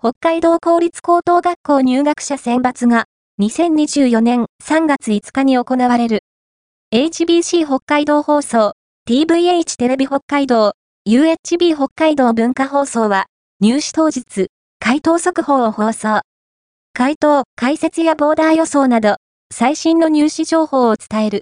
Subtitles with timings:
[0.00, 3.06] 北海道公立高等学校入学者選抜が
[3.40, 6.20] 2024年3月5日に行われる
[6.94, 8.74] HBC 北海道放送
[9.10, 10.74] TVH テレビ北海道
[11.08, 13.26] UHB 北海道文化放送は
[13.60, 16.20] 入試当日回答速報を放送。
[16.92, 19.16] 回答、解説やボーダー予想など
[19.52, 21.36] 最新の入試情報を伝える